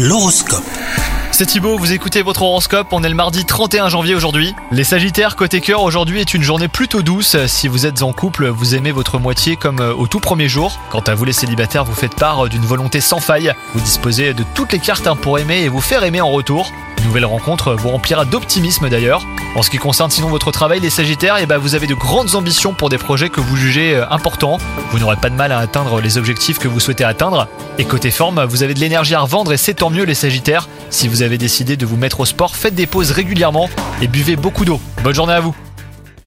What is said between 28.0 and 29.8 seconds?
forme, vous avez de l'énergie à revendre et c'est